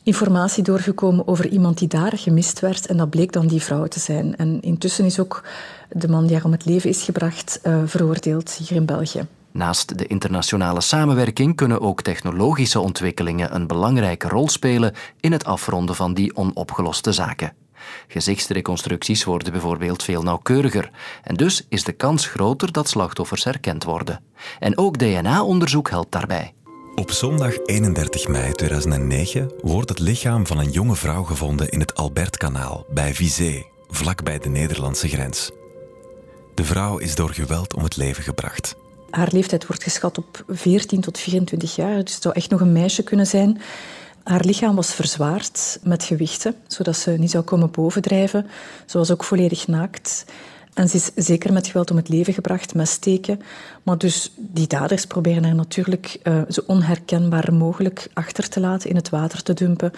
informatie 0.02 0.62
doorgekomen 0.62 1.28
over 1.28 1.48
iemand 1.48 1.78
die 1.78 1.88
daar 1.88 2.12
gemist 2.18 2.60
werd 2.60 2.86
en 2.86 2.96
dat 2.96 3.10
bleek 3.10 3.32
dan 3.32 3.46
die 3.46 3.62
vrouw 3.62 3.86
te 3.86 4.00
zijn. 4.00 4.36
En 4.36 4.60
intussen 4.60 5.04
is 5.04 5.20
ook 5.20 5.44
de 5.90 6.08
man 6.08 6.26
die 6.26 6.36
haar 6.36 6.44
om 6.44 6.52
het 6.52 6.64
leven 6.64 6.90
is 6.90 7.02
gebracht 7.02 7.60
uh, 7.62 7.82
veroordeeld 7.84 8.52
hier 8.52 8.76
in 8.76 8.86
België. 8.86 9.26
Naast 9.50 9.98
de 9.98 10.06
internationale 10.06 10.80
samenwerking 10.80 11.56
kunnen 11.56 11.80
ook 11.80 12.02
technologische 12.02 12.80
ontwikkelingen 12.80 13.54
een 13.54 13.66
belangrijke 13.66 14.28
rol 14.28 14.48
spelen 14.48 14.92
in 15.20 15.32
het 15.32 15.44
afronden 15.44 15.94
van 15.94 16.14
die 16.14 16.36
onopgeloste 16.36 17.12
zaken. 17.12 17.63
Gezichtsreconstructies 18.08 19.24
worden 19.24 19.52
bijvoorbeeld 19.52 20.02
veel 20.02 20.22
nauwkeuriger 20.22 20.90
en 21.22 21.34
dus 21.34 21.66
is 21.68 21.84
de 21.84 21.92
kans 21.92 22.26
groter 22.26 22.72
dat 22.72 22.88
slachtoffers 22.88 23.44
herkend 23.44 23.84
worden. 23.84 24.20
En 24.58 24.78
ook 24.78 24.98
DNA-onderzoek 24.98 25.90
helpt 25.90 26.12
daarbij. 26.12 26.52
Op 26.94 27.10
zondag 27.10 27.58
31 27.64 28.28
mei 28.28 28.52
2009 28.52 29.52
wordt 29.60 29.88
het 29.88 29.98
lichaam 29.98 30.46
van 30.46 30.58
een 30.58 30.70
jonge 30.70 30.94
vrouw 30.94 31.22
gevonden 31.22 31.68
in 31.68 31.80
het 31.80 31.94
Albertkanaal 31.94 32.86
bij 32.88 33.14
Vizé, 33.14 33.62
vlakbij 33.88 34.38
de 34.38 34.48
Nederlandse 34.48 35.08
grens. 35.08 35.50
De 36.54 36.64
vrouw 36.64 36.98
is 36.98 37.14
door 37.14 37.30
geweld 37.30 37.74
om 37.74 37.82
het 37.82 37.96
leven 37.96 38.22
gebracht. 38.22 38.76
Haar 39.10 39.28
leeftijd 39.32 39.66
wordt 39.66 39.82
geschat 39.82 40.18
op 40.18 40.44
14 40.48 41.00
tot 41.00 41.18
24 41.18 41.76
jaar, 41.76 42.04
dus 42.04 42.14
het 42.14 42.22
zou 42.22 42.34
echt 42.34 42.50
nog 42.50 42.60
een 42.60 42.72
meisje 42.72 43.02
kunnen 43.02 43.26
zijn. 43.26 43.60
Haar 44.24 44.44
lichaam 44.44 44.74
was 44.74 44.94
verzwaard 44.94 45.78
met 45.82 46.04
gewichten, 46.04 46.54
zodat 46.66 46.96
ze 46.96 47.10
niet 47.10 47.30
zou 47.30 47.44
komen 47.44 47.70
bovendrijven. 47.70 48.46
Ze 48.86 48.98
was 48.98 49.10
ook 49.10 49.24
volledig 49.24 49.66
naakt. 49.66 50.24
En 50.74 50.88
ze 50.88 50.96
is 50.96 51.10
zeker 51.14 51.52
met 51.52 51.66
geweld 51.66 51.90
om 51.90 51.96
het 51.96 52.08
leven 52.08 52.34
gebracht, 52.34 52.74
met 52.74 52.88
steken. 52.88 53.40
Maar 53.82 53.98
dus 53.98 54.32
die 54.36 54.66
daders 54.66 55.06
proberen 55.06 55.44
haar 55.44 55.54
natuurlijk 55.54 56.18
uh, 56.22 56.42
zo 56.48 56.60
onherkenbaar 56.66 57.54
mogelijk 57.54 58.08
achter 58.12 58.48
te 58.48 58.60
laten, 58.60 58.90
in 58.90 58.96
het 58.96 59.08
water 59.08 59.42
te 59.42 59.54
dumpen 59.54 59.92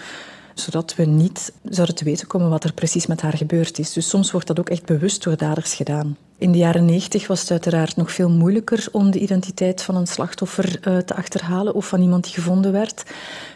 zodat 0.59 0.95
we 0.95 1.05
niet 1.05 1.53
zouden 1.63 1.95
te 1.95 2.03
weten 2.03 2.27
komen 2.27 2.49
wat 2.49 2.63
er 2.63 2.73
precies 2.73 3.07
met 3.07 3.21
haar 3.21 3.37
gebeurd 3.37 3.79
is. 3.79 3.93
Dus 3.93 4.09
soms 4.09 4.31
wordt 4.31 4.47
dat 4.47 4.59
ook 4.59 4.69
echt 4.69 4.85
bewust 4.85 5.23
door 5.23 5.37
daders 5.37 5.73
gedaan. 5.73 6.17
In 6.39 6.51
de 6.51 6.57
jaren 6.57 6.85
90 6.85 7.27
was 7.27 7.41
het 7.41 7.51
uiteraard 7.51 7.95
nog 7.95 8.11
veel 8.11 8.29
moeilijker 8.29 8.87
om 8.91 9.11
de 9.11 9.19
identiteit 9.19 9.81
van 9.81 9.95
een 9.95 10.07
slachtoffer 10.07 10.79
uh, 10.87 10.97
te 10.97 11.15
achterhalen 11.15 11.73
of 11.73 11.87
van 11.87 12.01
iemand 12.01 12.23
die 12.23 12.33
gevonden 12.33 12.71
werd. 12.71 13.03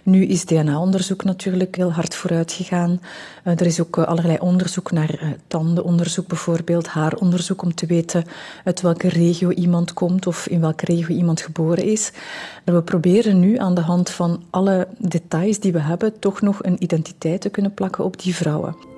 Nu 0.03 0.25
is 0.25 0.45
DNA-onderzoek 0.45 1.23
natuurlijk 1.23 1.75
heel 1.75 1.91
hard 1.91 2.15
vooruit 2.15 2.51
gegaan. 2.51 3.01
Uh, 3.43 3.59
er 3.59 3.65
is 3.65 3.81
ook 3.81 3.97
uh, 3.97 4.05
allerlei 4.05 4.37
onderzoek 4.39 4.91
naar 4.91 5.35
tandenonderzoek 5.47 6.27
bijvoorbeeld, 6.27 6.87
haaronderzoek 6.87 7.61
om 7.61 7.75
te 7.75 7.85
weten 7.85 8.23
uit 8.63 8.81
welke 8.81 9.09
regio 9.09 9.49
iemand 9.49 9.93
komt 9.93 10.27
of 10.27 10.47
in 10.47 10.61
welke 10.61 10.85
regio 10.85 11.15
iemand 11.15 11.41
geboren 11.41 11.83
is. 11.83 12.11
En 12.63 12.73
we 12.73 12.81
proberen 12.81 13.39
nu 13.39 13.57
aan 13.57 13.75
de 13.75 13.81
hand 13.81 14.09
van 14.09 14.43
alle 14.49 14.87
details 14.97 15.59
die 15.59 15.71
we 15.71 15.79
hebben 15.79 16.19
toch 16.19 16.41
nog 16.41 16.63
een 16.63 16.83
identiteit 16.83 17.41
te 17.41 17.49
kunnen 17.49 17.73
plakken 17.73 18.03
op 18.03 18.21
die 18.21 18.35
vrouwen. 18.35 18.90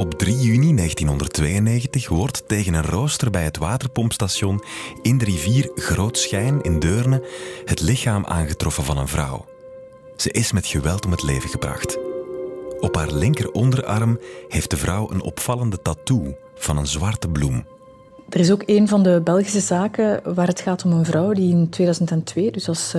Op 0.00 0.14
3 0.18 0.36
juni 0.36 0.74
1992 0.74 2.08
wordt 2.08 2.48
tegen 2.48 2.74
een 2.74 2.82
rooster 2.82 3.30
bij 3.30 3.44
het 3.44 3.58
waterpompstation 3.58 4.64
in 5.02 5.18
de 5.18 5.24
rivier 5.24 5.70
Grootschijn 5.74 6.62
in 6.62 6.78
Deurne 6.78 7.26
het 7.64 7.80
lichaam 7.80 8.24
aangetroffen 8.24 8.84
van 8.84 8.98
een 8.98 9.08
vrouw. 9.08 9.44
Ze 10.16 10.30
is 10.30 10.52
met 10.52 10.66
geweld 10.66 11.04
om 11.04 11.10
het 11.10 11.22
leven 11.22 11.48
gebracht. 11.48 11.98
Op 12.78 12.94
haar 12.94 13.12
linker 13.12 13.50
onderarm 13.50 14.18
heeft 14.48 14.70
de 14.70 14.76
vrouw 14.76 15.10
een 15.10 15.22
opvallende 15.22 15.82
tattoo 15.82 16.36
van 16.54 16.76
een 16.76 16.86
zwarte 16.86 17.28
bloem. 17.28 17.66
Er 18.28 18.40
is 18.40 18.50
ook 18.50 18.62
een 18.66 18.88
van 18.88 19.02
de 19.02 19.20
Belgische 19.24 19.60
zaken 19.60 20.34
waar 20.34 20.46
het 20.46 20.60
gaat 20.60 20.84
om 20.84 20.92
een 20.92 21.04
vrouw 21.04 21.32
die 21.32 21.50
in 21.50 21.68
2002, 21.68 22.50
dus 22.50 22.68
als 22.68 22.94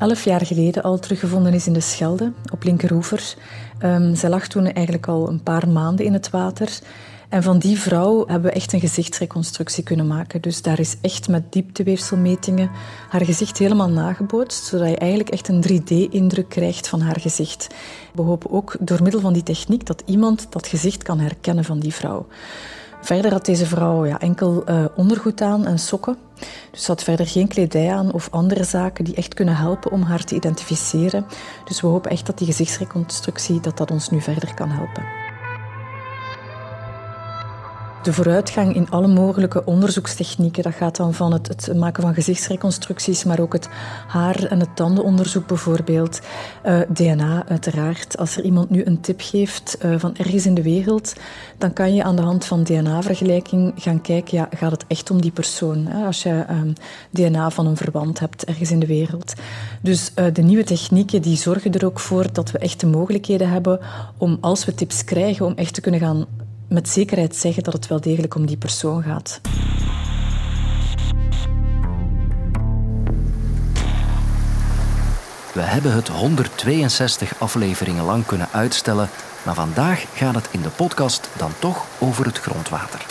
elf 0.00 0.24
jaar 0.24 0.46
geleden, 0.46 0.82
al 0.82 0.98
teruggevonden 0.98 1.54
is 1.54 1.66
in 1.66 1.72
de 1.72 1.80
Schelde, 1.80 2.32
op 2.52 2.64
Linkeroever. 2.64 3.34
Um, 3.84 4.14
zij 4.14 4.30
lag 4.30 4.46
toen 4.46 4.66
eigenlijk 4.72 5.08
al 5.08 5.28
een 5.28 5.42
paar 5.42 5.68
maanden 5.68 6.04
in 6.04 6.12
het 6.12 6.30
water. 6.30 6.78
En 7.28 7.42
van 7.42 7.58
die 7.58 7.78
vrouw 7.78 8.26
hebben 8.26 8.50
we 8.50 8.56
echt 8.56 8.72
een 8.72 8.80
gezichtsreconstructie 8.80 9.84
kunnen 9.84 10.06
maken. 10.06 10.40
Dus 10.40 10.62
daar 10.62 10.78
is 10.78 10.96
echt 11.00 11.28
met 11.28 11.52
diepteweefselmetingen 11.52 12.70
haar 13.08 13.24
gezicht 13.24 13.58
helemaal 13.58 13.88
nagebootst, 13.88 14.64
zodat 14.64 14.88
je 14.88 14.96
eigenlijk 14.96 15.30
echt 15.30 15.48
een 15.48 15.64
3D-indruk 15.68 16.48
krijgt 16.48 16.88
van 16.88 17.00
haar 17.00 17.20
gezicht. 17.20 17.66
We 18.14 18.22
hopen 18.22 18.50
ook 18.50 18.76
door 18.80 19.02
middel 19.02 19.20
van 19.20 19.32
die 19.32 19.42
techniek 19.42 19.86
dat 19.86 20.02
iemand 20.06 20.46
dat 20.50 20.66
gezicht 20.66 21.02
kan 21.02 21.18
herkennen 21.18 21.64
van 21.64 21.78
die 21.78 21.94
vrouw. 21.94 22.26
Verder 23.00 23.32
had 23.32 23.44
deze 23.44 23.66
vrouw 23.66 24.06
ja, 24.06 24.20
enkel 24.20 24.64
uh, 24.68 24.84
ondergoed 24.96 25.40
aan 25.40 25.66
en 25.66 25.78
sokken. 25.78 26.16
Dus 26.70 26.84
ze 26.84 26.90
had 26.90 27.02
verder 27.02 27.26
geen 27.26 27.48
kledij 27.48 27.92
aan 27.92 28.12
of 28.12 28.28
andere 28.30 28.64
zaken 28.64 29.04
die 29.04 29.14
echt 29.14 29.34
kunnen 29.34 29.56
helpen 29.56 29.90
om 29.90 30.02
haar 30.02 30.24
te 30.24 30.34
identificeren. 30.34 31.26
Dus 31.64 31.80
we 31.80 31.86
hopen 31.86 32.10
echt 32.10 32.26
dat 32.26 32.38
die 32.38 32.46
gezichtsreconstructie 32.46 33.60
dat 33.60 33.76
dat 33.76 33.90
ons 33.90 34.10
nu 34.10 34.20
verder 34.20 34.54
kan 34.54 34.68
helpen. 34.68 35.19
De 38.02 38.12
vooruitgang 38.12 38.74
in 38.74 38.90
alle 38.90 39.06
mogelijke 39.06 39.64
onderzoekstechnieken, 39.64 40.62
dat 40.62 40.74
gaat 40.74 40.96
dan 40.96 41.14
van 41.14 41.32
het, 41.32 41.48
het 41.48 41.76
maken 41.76 42.02
van 42.02 42.14
gezichtsreconstructies, 42.14 43.24
maar 43.24 43.40
ook 43.40 43.52
het 43.52 43.68
haar- 44.06 44.44
en 44.44 44.60
het 44.60 44.76
tandenonderzoek 44.76 45.46
bijvoorbeeld. 45.46 46.20
Uh, 46.66 46.80
DNA 46.88 47.44
uiteraard. 47.48 48.18
Als 48.18 48.36
er 48.36 48.44
iemand 48.44 48.70
nu 48.70 48.84
een 48.84 49.00
tip 49.00 49.20
geeft 49.20 49.78
uh, 49.84 49.94
van 49.98 50.16
ergens 50.16 50.46
in 50.46 50.54
de 50.54 50.62
wereld, 50.62 51.14
dan 51.58 51.72
kan 51.72 51.94
je 51.94 52.04
aan 52.04 52.16
de 52.16 52.22
hand 52.22 52.44
van 52.44 52.62
DNA-vergelijking 52.62 53.72
gaan 53.76 54.00
kijken, 54.00 54.38
ja, 54.38 54.48
gaat 54.56 54.70
het 54.70 54.84
echt 54.86 55.10
om 55.10 55.20
die 55.20 55.32
persoon? 55.32 55.86
Hè? 55.86 56.04
Als 56.06 56.22
je 56.22 56.44
um, 56.50 56.72
DNA 57.10 57.50
van 57.50 57.66
een 57.66 57.76
verwant 57.76 58.20
hebt 58.20 58.44
ergens 58.44 58.70
in 58.70 58.80
de 58.80 58.86
wereld. 58.86 59.32
Dus 59.80 60.12
uh, 60.16 60.24
de 60.32 60.42
nieuwe 60.42 60.64
technieken 60.64 61.22
die 61.22 61.36
zorgen 61.36 61.72
er 61.72 61.84
ook 61.84 62.00
voor 62.00 62.32
dat 62.32 62.50
we 62.50 62.58
echt 62.58 62.80
de 62.80 62.86
mogelijkheden 62.86 63.50
hebben 63.50 63.80
om, 64.16 64.38
als 64.40 64.64
we 64.64 64.74
tips 64.74 65.04
krijgen, 65.04 65.46
om 65.46 65.52
echt 65.56 65.74
te 65.74 65.80
kunnen 65.80 66.00
gaan 66.00 66.26
met 66.70 66.88
zekerheid 66.88 67.36
zeggen 67.36 67.62
dat 67.62 67.72
het 67.72 67.86
wel 67.86 68.00
degelijk 68.00 68.34
om 68.34 68.46
die 68.46 68.56
persoon 68.56 69.02
gaat. 69.02 69.40
We 75.52 75.60
hebben 75.60 75.92
het 75.92 76.08
162 76.08 77.40
afleveringen 77.40 78.04
lang 78.04 78.26
kunnen 78.26 78.48
uitstellen, 78.52 79.08
maar 79.44 79.54
vandaag 79.54 80.04
gaat 80.14 80.34
het 80.34 80.48
in 80.50 80.62
de 80.62 80.68
podcast 80.68 81.28
dan 81.36 81.52
toch 81.58 81.86
over 81.98 82.26
het 82.26 82.38
grondwater. 82.38 83.06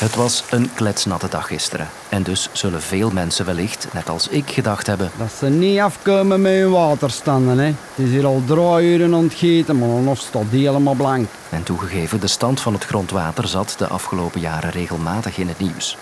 Het 0.00 0.14
was 0.14 0.44
een 0.50 0.70
kletsnatte 0.74 1.28
dag 1.28 1.46
gisteren. 1.46 1.88
En 2.08 2.22
dus 2.22 2.48
zullen 2.52 2.82
veel 2.82 3.10
mensen 3.10 3.46
wellicht, 3.46 3.88
net 3.92 4.08
als 4.08 4.28
ik, 4.28 4.50
gedacht 4.50 4.86
hebben... 4.86 5.10
Dat 5.18 5.32
ze 5.38 5.46
niet 5.46 5.78
afkomen 5.78 6.40
met 6.40 6.52
hun 6.52 6.70
waterstanden. 6.70 7.58
Hè. 7.58 7.64
Het 7.64 8.06
is 8.06 8.10
hier 8.10 8.26
al 8.26 8.42
drie 8.46 8.92
uren 8.92 9.14
ontgeten, 9.14 9.78
maar 9.78 9.88
nog 9.88 10.18
staat 10.18 10.44
helemaal 10.50 10.94
blank. 10.94 11.28
En 11.48 11.62
toegegeven, 11.62 12.20
de 12.20 12.26
stand 12.26 12.60
van 12.60 12.72
het 12.72 12.84
grondwater 12.84 13.48
zat 13.48 13.74
de 13.78 13.86
afgelopen 13.86 14.40
jaren 14.40 14.70
regelmatig 14.70 15.38
in 15.38 15.48
het 15.48 15.58
nieuws. 15.58 15.96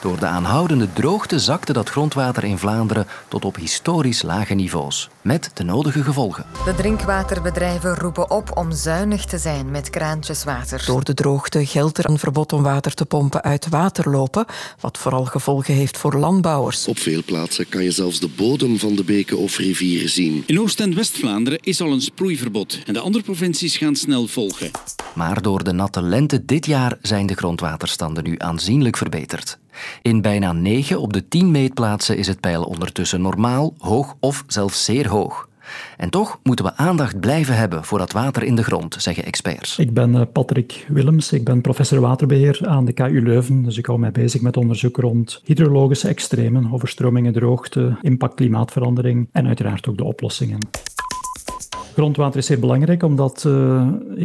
Door 0.00 0.18
de 0.18 0.26
aanhoudende 0.26 0.92
droogte 0.92 1.38
zakte 1.38 1.72
dat 1.72 1.88
grondwater 1.88 2.44
in 2.44 2.58
Vlaanderen 2.58 3.06
tot 3.28 3.44
op 3.44 3.56
historisch 3.56 4.22
lage 4.22 4.54
niveaus, 4.54 5.08
met 5.22 5.50
de 5.54 5.64
nodige 5.64 6.02
gevolgen. 6.02 6.46
De 6.64 6.74
drinkwaterbedrijven 6.74 7.94
roepen 7.94 8.30
op 8.30 8.56
om 8.56 8.72
zuinig 8.72 9.24
te 9.24 9.38
zijn 9.38 9.70
met 9.70 9.90
kraantjeswater. 9.90 10.82
Door 10.86 11.04
de 11.04 11.14
droogte 11.14 11.66
geldt 11.66 11.98
er 11.98 12.10
een 12.10 12.18
verbod 12.18 12.52
om 12.52 12.62
water 12.62 12.94
te 12.94 13.04
pompen 13.04 13.42
uit 13.42 13.68
waterlopen, 13.68 14.44
wat 14.80 14.98
vooral 14.98 15.24
gevolgen 15.24 15.74
heeft 15.74 15.96
voor 15.98 16.14
landbouwers. 16.14 16.88
Op 16.88 16.98
veel 16.98 17.22
plaatsen 17.24 17.68
kan 17.68 17.82
je 17.82 17.90
zelfs 17.90 18.20
de 18.20 18.28
bodem 18.28 18.78
van 18.78 18.94
de 18.94 19.04
beken 19.04 19.38
of 19.38 19.56
rivieren 19.56 20.08
zien. 20.08 20.42
In 20.46 20.60
Oost- 20.60 20.80
en 20.80 20.94
West-Vlaanderen 20.94 21.58
is 21.62 21.80
al 21.80 21.92
een 21.92 22.00
sproeiverbod 22.00 22.78
en 22.86 22.92
de 22.92 23.00
andere 23.00 23.24
provincies 23.24 23.76
gaan 23.76 23.96
snel 23.96 24.26
volgen. 24.26 24.70
Maar 25.14 25.42
door 25.42 25.64
de 25.64 25.72
natte 25.72 26.02
lente 26.02 26.44
dit 26.44 26.66
jaar 26.66 26.98
zijn 27.02 27.26
de 27.26 27.34
grondwaterstanden 27.34 28.24
nu 28.24 28.34
aanzienlijk 28.38 28.96
verbeterd. 28.96 29.58
In 30.02 30.20
bijna 30.20 30.52
9 30.52 31.00
op 31.00 31.12
de 31.12 31.28
10 31.28 31.50
meetplaatsen 31.50 32.16
is 32.16 32.26
het 32.26 32.40
peil 32.40 32.62
ondertussen 32.62 33.20
normaal, 33.20 33.74
hoog 33.78 34.14
of 34.20 34.44
zelfs 34.46 34.84
zeer 34.84 35.08
hoog. 35.08 35.48
En 35.96 36.10
toch 36.10 36.38
moeten 36.42 36.64
we 36.64 36.76
aandacht 36.76 37.20
blijven 37.20 37.56
hebben 37.56 37.84
voor 37.84 37.98
dat 37.98 38.12
water 38.12 38.42
in 38.42 38.56
de 38.56 38.62
grond, 38.62 38.96
zeggen 38.98 39.24
experts. 39.24 39.78
Ik 39.78 39.94
ben 39.94 40.14
eh, 40.14 40.22
Patrick 40.32 40.86
Willems, 40.88 41.32
ik 41.32 41.44
ben 41.44 41.60
professor 41.60 42.00
waterbeheer 42.00 42.60
aan 42.62 42.84
de 42.84 42.92
KU 42.92 43.22
Leuven. 43.22 43.62
Dus 43.62 43.78
ik 43.78 43.86
hou 43.86 43.98
mij 43.98 44.12
bezig 44.12 44.40
met 44.40 44.56
onderzoek 44.56 44.96
rond 44.96 45.40
hydrologische 45.44 46.08
extremen, 46.08 46.72
overstromingen, 46.72 47.32
droogte, 47.32 47.96
impact 48.02 48.34
klimaatverandering 48.34 49.28
en 49.32 49.46
uiteraard 49.46 49.88
ook 49.88 49.96
de 49.96 50.04
oplossingen. 50.04 50.58
Grondwater 51.98 52.38
is 52.38 52.46
zeer 52.46 52.60
belangrijk 52.60 53.02
omdat 53.02 53.44
uh, 53.46 53.52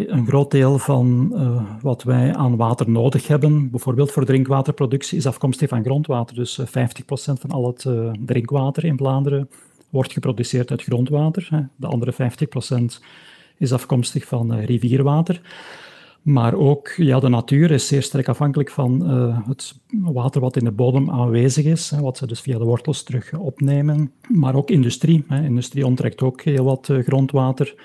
een 0.08 0.28
groot 0.28 0.52
deel 0.52 0.80
van 0.80 1.32
uh, 1.34 1.62
wat 1.82 2.04
wij 2.04 2.36
aan 2.36 2.56
water 2.56 2.90
nodig 2.90 3.28
hebben, 3.28 3.70
bijvoorbeeld 3.70 4.12
voor 4.12 4.26
drinkwaterproductie, 4.26 5.18
is 5.18 5.26
afkomstig 5.26 5.70
van 5.70 5.84
grondwater. 5.84 6.36
Dus 6.36 6.58
uh, 6.58 6.66
50% 6.68 6.70
van 7.14 7.50
al 7.50 7.68
het 7.68 7.86
drinkwater 8.26 8.86
in 8.86 8.98
Vlaanderen 8.98 9.50
wordt 9.90 10.14
geproduceerd 10.14 10.72
uit 10.72 10.84
grondwater. 10.84 11.70
De 11.76 11.88
andere 11.88 12.14
50% 12.14 12.18
is 13.58 13.74
afkomstig 13.74 14.26
van 14.26 14.60
rivierwater. 14.60 15.42
Maar 16.24 16.54
ook 16.54 16.88
ja, 16.88 17.20
de 17.20 17.30
natuur 17.30 17.72
is 17.72 17.88
zeer 17.88 18.04
sterk 18.04 18.28
afhankelijk 18.28 18.70
van 18.70 19.12
uh, 19.12 19.48
het 19.48 19.80
water 19.90 20.42
wat 20.42 20.56
in 20.56 20.64
de 20.64 20.72
bodem 20.72 21.10
aanwezig 21.10 21.66
is, 21.66 21.90
hè, 21.90 22.02
wat 22.02 22.18
ze 22.18 22.28
dus 22.28 22.42
via 22.42 22.58
de 22.58 22.64
wortels 22.64 23.04
terug 23.04 23.34
opnemen. 23.34 24.12
Maar 24.30 24.56
ook 24.56 24.70
industrie. 24.70 25.24
Hè. 25.28 25.44
Industrie 25.44 25.86
onttrekt 25.86 26.22
ook 26.22 26.42
heel 26.42 26.64
wat 26.64 26.88
uh, 26.88 27.04
grondwater. 27.04 27.76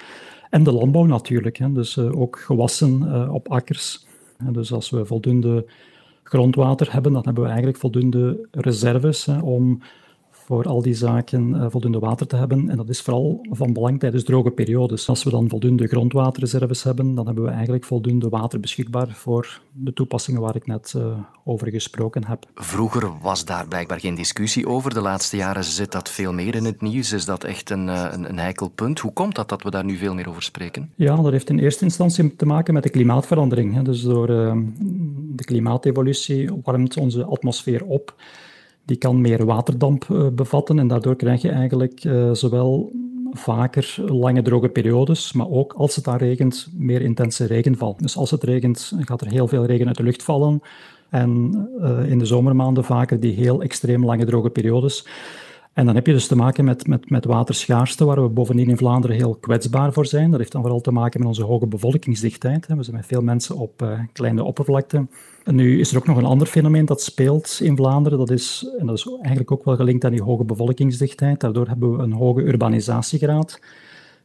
En 0.51 0.63
de 0.63 0.73
landbouw 0.73 1.05
natuurlijk. 1.05 1.57
Hè. 1.57 1.73
Dus 1.73 1.97
uh, 1.97 2.21
ook 2.21 2.39
gewassen 2.39 3.31
op 3.33 3.49
akkers. 3.49 4.07
Dus 4.53 4.73
als 4.73 4.91
we 4.91 5.05
voldoende 5.05 5.67
grondwater 6.23 6.93
hebben, 6.93 7.13
dan 7.13 7.25
hebben 7.25 7.43
we 7.43 7.49
eigenlijk 7.49 7.79
voldoende 7.79 8.49
reserves 8.51 9.25
hè, 9.25 9.39
om 9.39 9.81
voor 10.49 10.65
al 10.65 10.83
die 10.83 10.95
zaken 10.95 11.49
uh, 11.49 11.67
voldoende 11.69 11.99
water 11.99 12.27
te 12.27 12.37
hebben. 12.37 12.71
En 12.71 12.77
dat 12.77 12.89
is 12.89 13.01
vooral 13.01 13.47
van 13.51 13.73
belang 13.73 14.01
tijdens 14.01 14.25
droge 14.25 14.51
periodes. 14.51 15.09
Als 15.09 15.25
we 15.25 15.31
dan 15.31 15.49
voldoende 15.49 15.87
grondwaterreserves 15.87 16.83
hebben, 16.83 17.15
dan 17.15 17.27
hebben 17.27 17.45
we 17.45 17.51
eigenlijk 17.51 17.85
voldoende 17.85 18.29
water 18.29 18.61
beschikbaar 18.61 19.09
voor 19.09 19.61
de 19.73 19.93
toepassingen 19.93 20.41
waar 20.41 20.57
ik 20.57 20.67
net 20.67 20.95
uh, 20.97 21.19
over 21.45 21.71
gesproken 21.71 22.25
heb. 22.25 22.47
Vroeger 22.55 23.11
was 23.23 23.45
daar 23.45 23.69
blijkbaar 23.69 24.01
geen 24.01 24.15
discussie 24.15 24.67
over. 24.67 24.95
De 24.95 25.01
laatste 25.01 25.37
jaren 25.37 25.65
zit 25.65 25.93
dat 25.93 26.11
veel 26.11 26.33
meer 26.33 26.55
in 26.55 26.65
het 26.65 26.81
nieuws. 26.81 27.13
Is 27.13 27.25
dat 27.25 27.45
echt 27.45 27.71
een, 27.71 27.87
uh, 27.87 28.09
een, 28.11 28.29
een 28.29 28.39
heikel 28.39 28.69
punt? 28.69 28.99
Hoe 28.99 29.13
komt 29.13 29.35
dat 29.35 29.49
dat 29.49 29.63
we 29.63 29.71
daar 29.71 29.85
nu 29.85 29.97
veel 29.97 30.15
meer 30.15 30.29
over 30.29 30.43
spreken? 30.43 30.91
Ja, 30.95 31.17
dat 31.17 31.33
heeft 31.33 31.51
in 31.51 31.59
eerste 31.59 31.85
instantie 31.85 32.37
te 32.37 32.47
maken 32.47 32.75
met 32.75 32.83
de 32.83 32.91
klimaatverandering. 32.91 33.83
Dus 33.83 34.03
door 34.03 34.27
de 34.27 35.45
klimaatevolutie 35.45 36.51
warmt 36.63 36.97
onze 36.97 37.25
atmosfeer 37.25 37.85
op 37.85 38.15
die 38.89 38.97
kan 38.97 39.21
meer 39.21 39.45
waterdamp 39.45 40.05
uh, 40.05 40.27
bevatten 40.33 40.79
en 40.79 40.89
daardoor 40.89 41.17
krijg 41.17 41.43
je 41.43 41.51
eigenlijk 41.51 42.05
uh, 42.05 42.33
zowel 42.33 42.93
vaker 43.33 43.95
lange 44.07 44.43
droge 44.43 44.69
periodes, 44.69 45.33
maar 45.33 45.49
ook 45.49 45.73
als 45.73 45.97
het 45.97 46.05
daar 46.05 46.19
regent, 46.19 46.69
meer 46.77 47.01
intense 47.01 47.45
regenval. 47.45 47.97
Dus 48.01 48.17
als 48.17 48.31
het 48.31 48.43
regent, 48.43 48.93
gaat 48.99 49.21
er 49.21 49.31
heel 49.31 49.49
veel 49.49 49.65
regen 49.65 49.87
uit 49.87 49.97
de 49.97 50.03
lucht 50.03 50.23
vallen 50.23 50.63
en 51.09 51.53
uh, 51.81 52.11
in 52.11 52.19
de 52.19 52.25
zomermaanden 52.25 52.85
vaker 52.85 53.21
die 53.21 53.35
heel 53.35 53.63
extreem 53.63 54.05
lange 54.05 54.25
droge 54.25 54.51
periodes. 54.51 55.07
En 55.79 55.87
dan 55.87 55.95
heb 55.95 56.07
je 56.07 56.13
dus 56.13 56.27
te 56.27 56.37
maken 56.37 56.65
met, 56.65 56.87
met, 56.87 57.11
met 57.11 57.25
waterschaarste, 57.25 58.05
waar 58.05 58.23
we 58.23 58.29
bovendien 58.29 58.69
in 58.69 58.77
Vlaanderen 58.77 59.17
heel 59.17 59.35
kwetsbaar 59.35 59.93
voor 59.93 60.07
zijn. 60.07 60.31
Dat 60.31 60.39
heeft 60.39 60.53
dan 60.53 60.61
vooral 60.61 60.81
te 60.81 60.91
maken 60.91 61.19
met 61.19 61.29
onze 61.29 61.45
hoge 61.45 61.67
bevolkingsdichtheid. 61.67 62.67
We 62.67 62.83
zijn 62.83 62.97
met 62.97 63.07
veel 63.07 63.23
mensen 63.23 63.57
op 63.57 63.83
uh, 63.83 64.01
kleine 64.13 64.45
oppervlakte. 64.45 65.07
En 65.45 65.55
nu 65.55 65.81
is 65.81 65.91
er 65.91 65.97
ook 65.97 66.07
nog 66.07 66.17
een 66.17 66.25
ander 66.25 66.47
fenomeen 66.47 66.85
dat 66.85 67.03
speelt 67.03 67.59
in 67.63 67.77
Vlaanderen. 67.77 68.19
Dat 68.19 68.31
is, 68.31 68.71
en 68.79 68.87
dat 68.87 68.97
is 68.97 69.07
eigenlijk 69.21 69.51
ook 69.51 69.65
wel 69.65 69.77
gelinkt 69.77 70.05
aan 70.05 70.11
die 70.11 70.23
hoge 70.23 70.45
bevolkingsdichtheid. 70.45 71.41
Daardoor 71.41 71.69
hebben 71.69 71.97
we 71.97 72.03
een 72.03 72.13
hoge 72.13 72.43
urbanisatiegraad. 72.43 73.61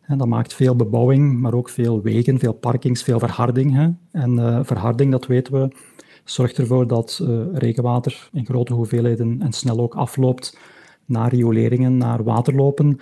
Dat 0.07 0.27
maakt 0.27 0.53
veel 0.53 0.75
bebouwing, 0.75 1.39
maar 1.39 1.53
ook 1.53 1.69
veel 1.69 2.01
wegen, 2.01 2.39
veel 2.39 2.53
parkings, 2.53 3.03
veel 3.03 3.19
verharding. 3.19 3.73
Hè. 3.75 3.89
En 4.11 4.37
uh, 4.37 4.59
verharding, 4.63 5.11
dat 5.11 5.25
weten 5.25 5.53
we, 5.53 5.75
zorgt 6.23 6.57
ervoor 6.57 6.87
dat 6.87 7.19
uh, 7.23 7.41
regenwater 7.53 8.29
in 8.31 8.45
grote 8.45 8.73
hoeveelheden 8.73 9.41
en 9.41 9.51
snel 9.51 9.79
ook 9.79 9.95
afloopt 9.95 10.57
naar 11.05 11.29
rioleringen, 11.33 11.97
naar 11.97 12.23
waterlopen. 12.23 12.99